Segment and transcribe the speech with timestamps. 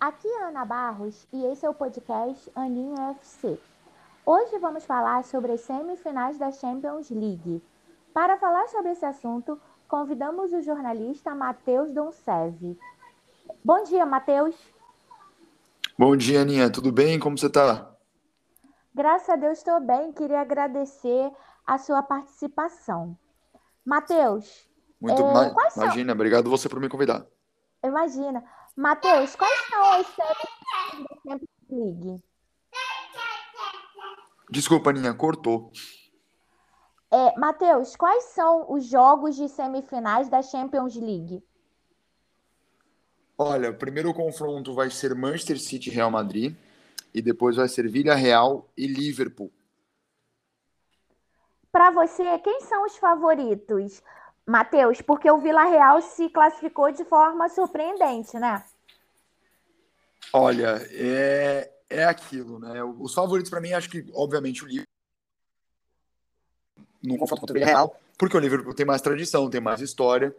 [0.00, 3.58] Aqui é Ana Barros e esse é o podcast Aninho FC.
[4.24, 7.60] Hoje vamos falar sobre as semifinais da Champions League.
[8.14, 12.78] Para falar sobre esse assunto, convidamos o jornalista Matheus Doncev.
[13.64, 14.54] Bom dia, Matheus.
[15.98, 16.70] Bom dia, Aninha.
[16.70, 17.18] Tudo bem?
[17.18, 17.90] Como você está?
[18.94, 20.12] Graças a Deus estou bem.
[20.12, 21.32] Queria agradecer
[21.66, 23.18] a sua participação.
[23.84, 24.68] Matheus.
[25.00, 26.14] Muito ma imagina, são...
[26.14, 27.26] obrigado você por me convidar.
[27.82, 28.44] Imagina.
[28.78, 32.22] Matheus, quais são as séries da Champions League?
[34.48, 35.72] Desculpa, Aninha, cortou.
[37.10, 41.42] É, Matheus, quais são os jogos de semifinais da Champions League?
[43.36, 46.54] Olha, o primeiro confronto vai ser Manchester City Real Madrid
[47.12, 49.50] e depois vai ser Villarreal e Liverpool.
[51.72, 54.00] Para você, quem são os favoritos?
[54.48, 58.64] Matheus, porque o Vila Real se classificou de forma surpreendente, né?
[60.32, 62.82] Olha, é, é aquilo, né?
[62.84, 64.88] Os favoritos para mim, acho que, obviamente, o Liverpool.
[67.02, 70.34] No confronto contra o Vila Real, porque o Liverpool tem mais tradição, tem mais história.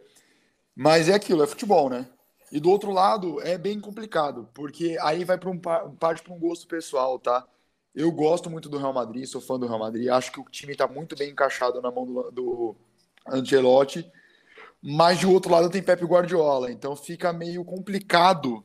[0.76, 2.06] Mas é aquilo, é futebol, né?
[2.52, 6.38] E do outro lado, é bem complicado, porque aí vai para um parte para um
[6.38, 7.46] gosto pessoal, tá?
[7.94, 10.72] Eu gosto muito do Real Madrid, sou fã do Real Madrid, acho que o time
[10.72, 12.76] está muito bem encaixado na mão do, do
[13.28, 14.10] Ancelotti,
[14.82, 18.64] mas de outro lado tem Pepe Guardiola, então fica meio complicado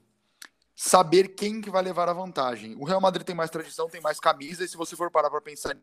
[0.76, 2.76] saber quem que vai levar a vantagem.
[2.76, 5.42] O Real Madrid tem mais tradição, tem mais camisa, e se você for parar para
[5.42, 5.76] pensar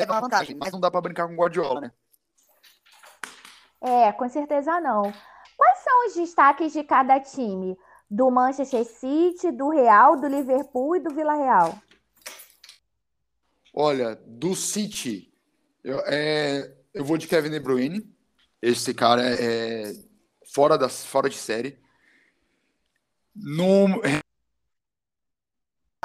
[0.00, 1.92] leva a vantagem, mas não dá para brincar com o Guardiola, né?
[3.80, 5.12] É, com certeza não.
[5.56, 7.76] Quais são os destaques de cada time?
[8.10, 11.78] Do Manchester City, do Real, do Liverpool e do Vila Real?
[13.72, 15.32] Olha, do City,
[15.82, 18.14] eu, é, eu vou de Kevin De Bruyne.
[18.62, 19.92] Esse cara é, é
[20.52, 21.83] fora, das, fora de série.
[23.34, 24.00] No...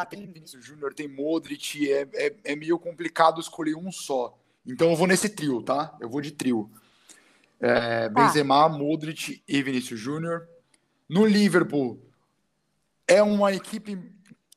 [0.09, 4.38] Tem Vinícius Júnior, tem Modric, é, é, é meio complicado escolher um só.
[4.66, 5.95] Então eu vou nesse trio, tá?
[6.00, 6.72] Eu vou de trio.
[7.59, 8.09] É, tá.
[8.09, 10.47] Benzema, Modric e Vinícius Júnior.
[11.07, 12.00] No Liverpool,
[13.07, 13.97] é uma equipe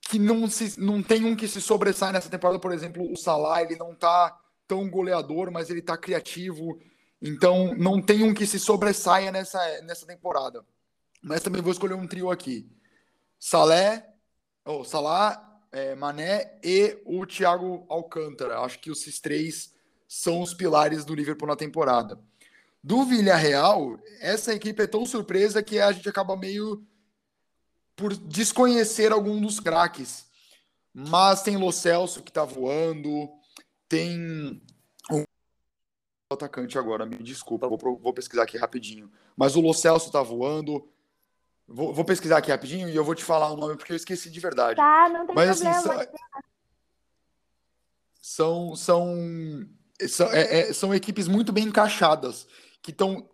[0.03, 3.63] que não, se, não tem um que se sobressai nessa temporada, por exemplo, o Salah,
[3.63, 4.39] ele não tá
[4.69, 6.79] tão goleador, mas ele tá criativo.
[7.21, 10.65] Então, não tem um que se sobressaia nessa, nessa temporada.
[11.23, 12.69] Mas também vou escolher um trio aqui.
[13.39, 14.13] Salé,
[14.65, 18.61] oh, Salah, é, Mané e o Thiago Alcântara.
[18.61, 19.75] Acho que esses três
[20.07, 22.21] são os pilares do Liverpool na temporada.
[22.83, 26.85] Do Villarreal, essa equipe é tão surpresa que a gente acaba meio
[27.95, 30.27] por desconhecer algum dos craques.
[30.93, 33.31] Mas tem Lo Celso que tá voando,
[33.89, 34.61] tem
[35.11, 35.25] o
[36.31, 39.11] atacante agora, me desculpa, vou, vou pesquisar aqui rapidinho.
[39.37, 40.92] Mas o Lo Celso tá voando.
[41.73, 44.31] Vou, vou, pesquisar aqui rapidinho e eu vou te falar o nome porque eu esqueci
[44.31, 44.77] de verdade.
[44.77, 46.03] Tá, não tem Mas, assim, problema.
[46.03, 46.13] Assim,
[48.21, 49.69] são, são,
[50.09, 52.47] são, é, é, são equipes muito bem encaixadas,
[52.83, 53.29] que estão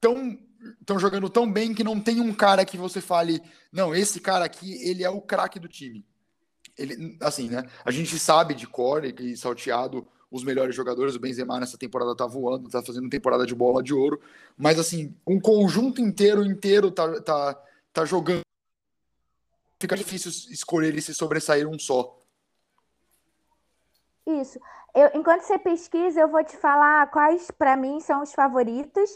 [0.00, 0.38] tão,
[0.84, 4.44] tão jogando tão bem que não tem um cara que você fale, não, esse cara
[4.44, 6.04] aqui, ele é o craque do time
[6.78, 7.64] ele, assim, né?
[7.84, 11.14] A gente sabe de cor e salteado os melhores jogadores.
[11.14, 14.20] O Benzema nessa temporada tá voando, tá fazendo temporada de bola de ouro.
[14.56, 18.42] Mas, assim, um conjunto inteiro, inteiro tá, tá, tá jogando.
[19.80, 22.18] Fica difícil escolher e se sobressair um só.
[24.26, 24.60] Isso.
[24.94, 29.10] Eu, enquanto você pesquisa, eu vou te falar quais, para mim, são os favoritos.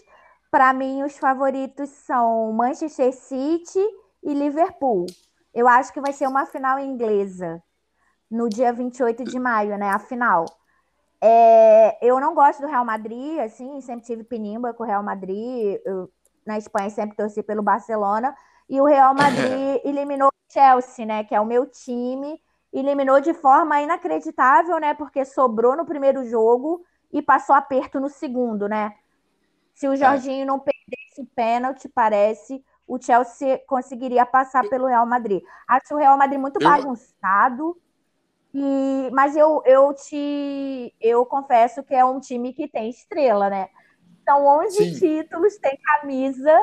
[0.50, 3.84] Para mim, os favoritos são Manchester City
[4.22, 5.06] e Liverpool.
[5.54, 7.62] Eu acho que vai ser uma final inglesa
[8.30, 9.90] no dia 28 de maio, né?
[9.90, 10.44] A final.
[11.20, 15.80] É, eu não gosto do Real Madrid, assim, sempre tive pinimba com o Real Madrid.
[15.84, 16.10] Eu,
[16.46, 18.34] na Espanha sempre torci pelo Barcelona.
[18.68, 21.24] E o Real Madrid eliminou o Chelsea, né?
[21.24, 22.40] Que é o meu time.
[22.72, 24.94] Eliminou de forma inacreditável, né?
[24.94, 28.94] Porque sobrou no primeiro jogo e passou aperto no segundo, né?
[29.74, 29.96] Se o é.
[29.96, 35.42] Jorginho não perdesse o pênalti, parece, o Chelsea conseguiria passar pelo Real Madrid.
[35.66, 36.68] Acho o Real Madrid muito eu...
[36.68, 37.76] bagunçado.
[38.54, 43.68] E, mas eu, eu te eu confesso que é um time que tem estrela, né?
[44.24, 44.98] São 11 Sim.
[44.98, 46.58] títulos, tem camisa,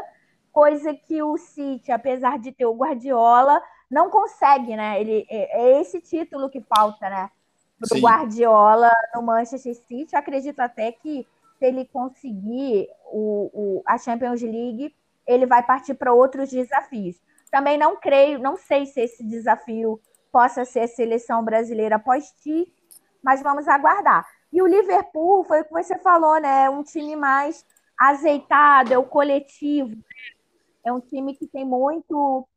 [0.53, 5.01] coisa que o City, apesar de ter o Guardiola, não consegue, né?
[5.01, 7.29] Ele, é, é esse título que falta, né?
[7.79, 10.13] Pro Guardiola no Manchester City.
[10.13, 11.27] Eu acredito até que
[11.57, 14.95] se ele conseguir o, o, a Champions League,
[15.25, 17.19] ele vai partir para outros desafios.
[17.51, 19.99] Também não creio, não sei se esse desafio
[20.31, 22.71] possa ser a seleção brasileira após ti,
[23.23, 24.25] mas vamos aguardar.
[24.51, 26.65] E o Liverpool, foi o que você falou, né?
[26.65, 27.65] É um time mais
[27.99, 29.89] azeitado, é o coletivo.
[29.89, 30.03] Né?
[30.85, 32.47] É um time que tem muito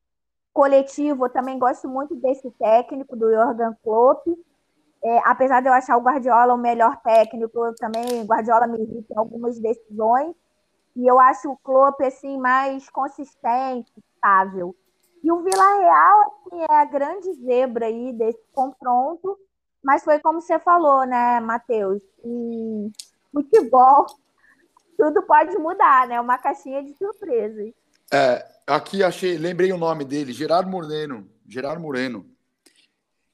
[0.52, 4.26] coletivo, eu também gosto muito desse técnico, do Jürgen Klopp.
[5.04, 9.14] É, apesar de eu achar o Guardiola o melhor técnico, eu também, Guardiola me irrita
[9.14, 10.34] em algumas decisões.
[10.96, 14.74] E eu acho o Klopp, assim, mais consistente, estável.
[15.22, 19.38] E o Vila Real, assim, é a grande zebra aí desse confronto.
[19.82, 22.02] Mas foi como você falou, né, Matheus?
[22.24, 22.90] Em
[23.32, 24.06] futebol,
[24.96, 26.20] tudo pode mudar, né?
[26.20, 27.72] Uma caixinha de surpresas.
[28.12, 31.28] É, aqui achei, lembrei o nome dele, Gerardo Moreno.
[31.48, 32.26] Gerardo Moreno.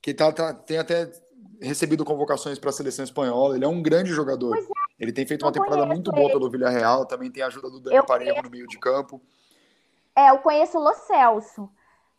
[0.01, 1.11] Que tá, tá tem até
[1.61, 3.55] recebido convocações para a seleção espanhola.
[3.55, 4.57] Ele é um grande jogador.
[4.57, 4.61] É,
[4.99, 7.07] ele tem feito uma temporada muito boa pelo Villarreal.
[7.07, 9.21] Também tem a ajuda do Dani Parejo no meio de campo.
[10.15, 11.71] É, eu conheço o Lo Celso.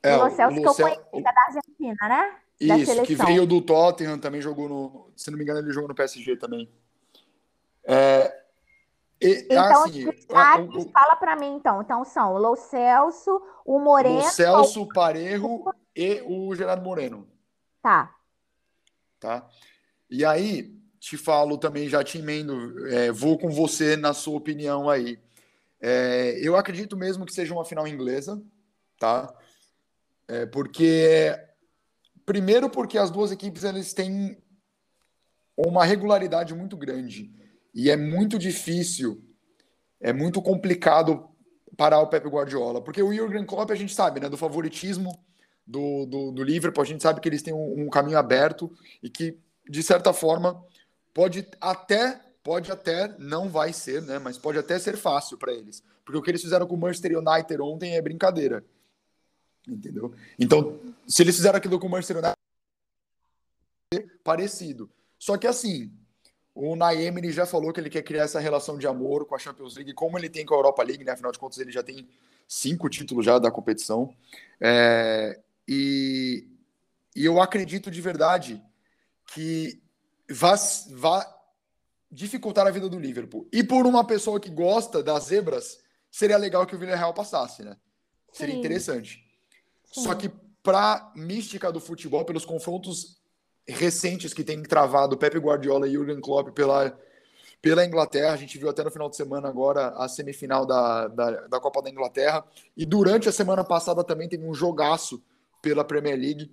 [0.02, 2.36] É, o Lo Celso que eu é da Argentina, né?
[2.62, 3.06] Da Isso, seleção.
[3.06, 5.12] que veio do Tottenham, também jogou no.
[5.16, 6.70] Se não me engano, ele jogou no PSG também.
[7.84, 8.43] É,
[9.24, 11.82] e, então, assim, os fala para mim, então.
[11.82, 14.18] Então são o Lo Celso, o Moreno.
[14.18, 15.64] Lo Celso, o Parejo
[15.96, 17.28] e o Gerardo Moreno.
[17.82, 18.14] Tá.
[19.20, 19.48] Tá.
[20.10, 24.90] E aí, te falo também, já te emendo, é, vou com você na sua opinião
[24.90, 25.20] aí.
[25.82, 28.42] É, eu acredito mesmo que seja uma final inglesa,
[29.00, 29.34] tá?
[30.28, 31.38] É, porque
[32.26, 34.38] primeiro porque as duas equipes eles têm
[35.58, 37.43] uma regularidade muito grande
[37.74, 39.24] e é muito difícil,
[40.00, 41.30] é muito complicado
[41.76, 45.18] parar o Pep Guardiola, porque o Jurgen Klopp a gente sabe, né, do favoritismo
[45.66, 48.72] do, do, do Liverpool, a gente sabe que eles têm um, um caminho aberto
[49.02, 49.38] e que
[49.68, 50.64] de certa forma
[51.14, 54.20] pode até pode até, não vai ser, né?
[54.20, 55.82] Mas pode até ser fácil para eles.
[56.04, 58.64] Porque o que eles fizeram com o Manchester United ontem é brincadeira.
[59.66, 60.14] Entendeu?
[60.38, 60.78] Então,
[61.08, 62.38] se eles fizeram aquilo com o Manchester United,
[64.24, 64.90] parecido.
[65.18, 65.90] Só que assim,
[66.56, 69.76] o Naemi já falou que ele quer criar essa relação de amor com a Champions
[69.76, 71.12] League, como ele tem com a Europa League, né?
[71.12, 72.08] Afinal de contas, ele já tem
[72.48, 74.14] cinco títulos já da competição.
[74.62, 76.48] É, e,
[77.16, 78.62] e eu acredito de verdade
[79.34, 79.82] que
[80.30, 80.54] vá,
[80.92, 81.44] vá
[82.12, 83.48] dificultar a vida do Liverpool.
[83.52, 85.80] E por uma pessoa que gosta das zebras,
[86.12, 87.76] seria legal que o Villarreal passasse, né?
[88.32, 88.60] Seria Sim.
[88.60, 89.24] interessante.
[89.92, 90.04] Sim.
[90.04, 90.30] Só que
[90.62, 93.23] para mística do futebol, pelos confrontos
[93.68, 96.98] recentes que tem travado Pepe Guardiola e Jurgen Klopp pela,
[97.62, 101.32] pela Inglaterra, a gente viu até no final de semana agora a semifinal da, da,
[101.48, 102.46] da Copa da Inglaterra,
[102.76, 105.24] e durante a semana passada também teve um jogaço
[105.62, 106.52] pela Premier League.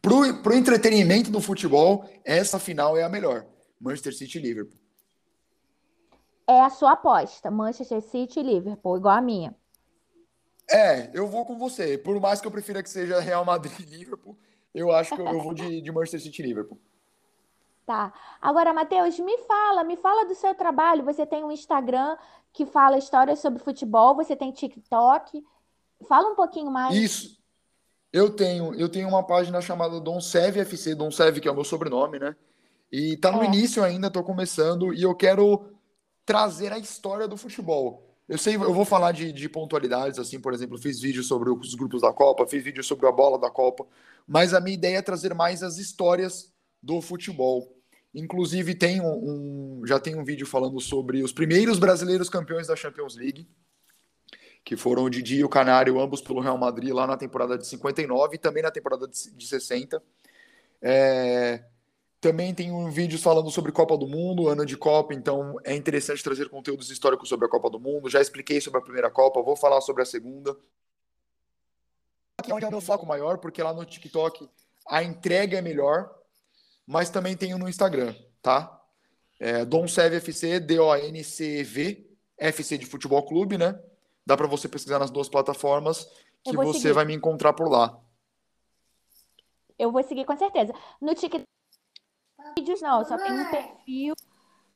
[0.00, 3.44] Pro, pro entretenimento do futebol, essa final é a melhor.
[3.78, 4.78] Manchester City e Liverpool.
[6.48, 9.54] É a sua aposta, Manchester City e Liverpool, igual a minha.
[10.70, 11.98] É, eu vou com você.
[11.98, 14.38] Por mais que eu prefira que seja Real Madrid e Liverpool,
[14.74, 16.78] eu acho que eu, vou de, de Manchester City e Liverpool.
[17.84, 18.12] Tá.
[18.40, 21.04] Agora, Matheus, me fala, me fala do seu trabalho.
[21.04, 22.16] Você tem um Instagram
[22.52, 25.44] que fala histórias sobre futebol, você tem TikTok.
[26.08, 26.94] Fala um pouquinho mais.
[26.94, 27.40] Isso.
[28.12, 31.54] Eu tenho, eu tenho uma página chamada Dom Sev FC, Dom Sev, que é o
[31.54, 32.34] meu sobrenome, né?
[32.90, 33.46] E tá no é.
[33.46, 35.72] início ainda, tô começando, e eu quero
[36.24, 38.09] trazer a história do futebol.
[38.30, 41.74] Eu sei, eu vou falar de, de pontualidades, assim, por exemplo, fiz vídeo sobre os
[41.74, 43.84] grupos da Copa, fiz vídeo sobre a bola da Copa,
[44.24, 47.76] mas a minha ideia é trazer mais as histórias do futebol.
[48.14, 52.76] Inclusive, tem um, um já tem um vídeo falando sobre os primeiros brasileiros campeões da
[52.76, 53.48] Champions League,
[54.64, 57.66] que foram o Didi e o Canário, ambos pelo Real Madrid, lá na temporada de
[57.66, 60.00] 59 e também na temporada de, de 60.
[60.80, 61.64] É,
[62.20, 66.22] também tem um vídeo falando sobre Copa do Mundo, ano de Copa, então é interessante
[66.22, 68.10] trazer conteúdos históricos sobre a Copa do Mundo.
[68.10, 70.54] Já expliquei sobre a primeira Copa, vou falar sobre a segunda.
[72.36, 74.48] Aqui é onde é o meu foco maior, porque lá no TikTok
[74.86, 76.14] a entrega é melhor,
[76.86, 78.78] mas também tenho no Instagram, tá?
[79.38, 83.80] É Doncev FC, D-O-N-C-V, FC de Futebol Clube, né?
[84.26, 86.06] Dá para você pesquisar nas duas plataformas
[86.44, 86.92] que você seguir.
[86.92, 87.98] vai me encontrar por lá.
[89.78, 90.74] Eu vou seguir com certeza.
[91.00, 91.44] No TikTok
[92.56, 94.14] vídeos, não, só tem um perfil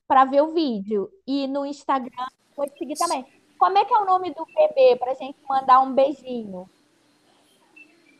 [0.06, 1.10] para ver o vídeo.
[1.26, 3.24] E no Instagram vou te seguir também.
[3.58, 6.68] Como é que é o nome do bebê para a gente mandar um beijinho?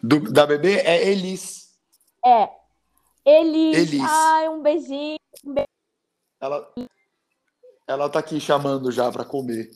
[0.03, 1.77] Do, da bebê é Elis.
[2.25, 2.51] É.
[3.25, 3.77] Elis.
[3.77, 4.03] Elis.
[4.09, 5.19] Ai, um beijinho.
[5.45, 5.69] Um beijinho.
[6.41, 6.75] Ela,
[7.87, 9.71] ela tá aqui chamando já para comer.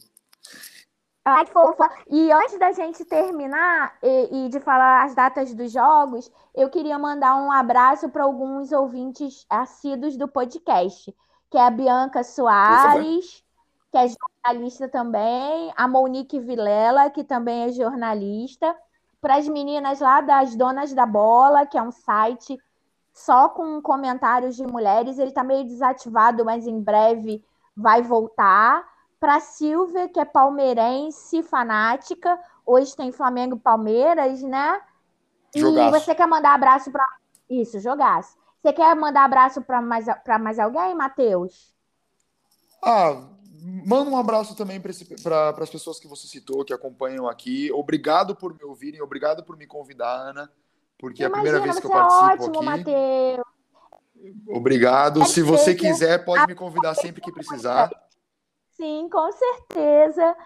[1.31, 1.91] Ai, fofa.
[2.09, 6.99] E antes da gente terminar e, e, de falar as datas dos jogos, eu queria
[6.99, 11.15] mandar um abraço para alguns ouvintes assíduos do podcast,
[11.51, 13.45] que é a Bianca Soares,
[13.93, 18.75] que é jornalista também, a Monique Vilela, que também é jornalista,
[19.21, 22.59] para as meninas lá das Donas da Bola, que é um site
[23.13, 25.19] só com comentários de mulheres.
[25.19, 27.45] Ele está meio desativado, mas em breve
[27.77, 28.88] vai voltar
[29.21, 32.39] Para Silvia, que é palmeirense, fanática.
[32.65, 34.81] Hoje tem Flamengo e Palmeiras, né?
[35.55, 35.97] Jogaço.
[35.97, 37.05] E você quer mandar abraço para.
[37.49, 38.37] Isso, jogasse.
[38.63, 40.07] Você quer mandar abraço para mais,
[40.41, 41.75] mais alguém, Matheus?
[42.85, 43.29] Ah,
[43.87, 47.73] manda um abraço também para as pessoas que você citou, que acompanham aqui.
[47.73, 50.51] Obrigado por me ouvirem, obrigado por me convidar, Ana,
[50.99, 52.65] porque Imagina, é a primeira vez que eu participo é ótimo, aqui.
[52.65, 53.45] Mateus.
[54.49, 55.23] Obrigado.
[55.23, 57.91] É Se você quiser, pode me convidar sempre que precisar.
[58.79, 60.37] Sim, com certeza.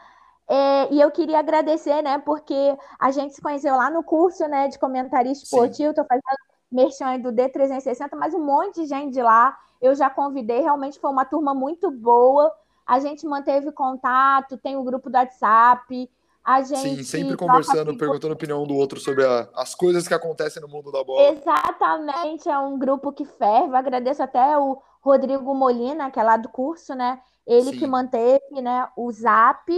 [0.49, 4.69] É, e eu queria agradecer, né, porque a gente se conheceu lá no curso, né,
[4.69, 5.91] de comentarista esportivo.
[5.91, 6.25] Estou fazendo
[6.71, 10.63] merchan do D360, mas um monte de gente de lá eu já convidei.
[10.63, 12.51] Realmente foi uma turma muito boa.
[12.87, 16.11] A gente manteve contato, tem o grupo do WhatsApp.
[16.43, 20.15] A gente Sim, sempre conversando, perguntando a opinião do outro sobre a, as coisas que
[20.15, 21.29] acontecem no mundo da bola.
[21.29, 23.77] Exatamente, é um grupo que ferve.
[23.77, 27.21] Agradeço até o Rodrigo Molina, que é lá do curso, né?
[27.47, 27.79] Ele Sim.
[27.79, 29.71] que manteve né, o zap.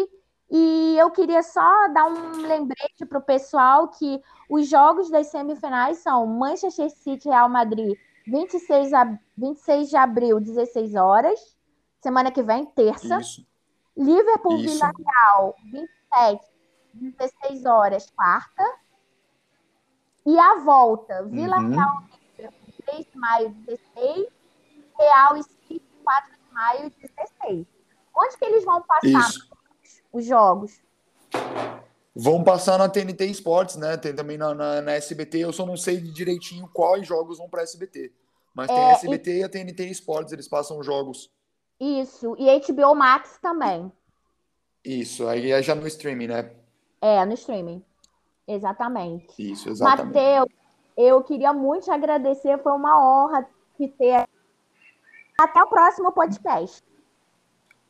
[0.51, 5.99] E eu queria só dar um lembrete para o pessoal que os jogos das semifinais
[5.99, 11.57] são Manchester City Real Madrid, 26, a, 26 de abril, 16 horas.
[12.01, 13.19] Semana que vem, terça.
[13.19, 13.47] Isso.
[13.97, 14.75] Liverpool Isso.
[14.75, 16.55] Vila Real, 27
[16.95, 18.63] 16 horas, quarta.
[20.27, 21.71] E a volta, Vila uhum.
[21.71, 22.03] Real,
[22.87, 24.29] 3 de maio, 16.
[24.99, 27.67] Real e City, 4 de maio, 16.
[28.17, 29.51] Onde que eles vão passar Isso.
[30.13, 30.81] os jogos?
[32.15, 33.97] Vão passar na TNT Esportes, né?
[33.97, 35.39] Tem também na, na, na, SBT.
[35.39, 38.13] Eu só não sei direitinho quais jogos vão para SBT.
[38.55, 39.39] Mas tem é, a SBT e...
[39.41, 41.29] e a TNT Esportes, eles passam jogos.
[41.81, 43.91] Isso, e HBO Max também.
[44.85, 46.53] Isso, aí é já no streaming, né?
[47.01, 47.85] É, no streaming.
[48.47, 49.27] Exatamente.
[49.39, 50.15] Isso, exatamente.
[50.15, 50.49] Matheus,
[50.97, 54.29] eu queria muito te agradecer, foi uma honra te ter.
[55.39, 56.83] Até o próximo podcast.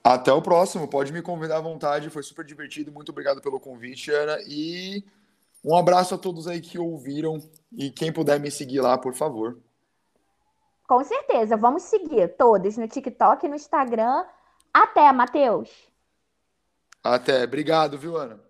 [0.03, 2.93] Até o próximo, pode me convidar à vontade, foi super divertido.
[2.93, 4.37] Muito obrigado pelo convite, Ana.
[4.47, 5.03] E
[5.65, 7.39] um abraço a todos aí que ouviram.
[7.73, 9.59] E quem puder me seguir lá, por favor.
[10.87, 14.27] Com certeza, vamos seguir todos no TikTok e no Instagram.
[14.73, 15.71] Até, Matheus.
[17.03, 18.44] Até, obrigado, viu, Ana?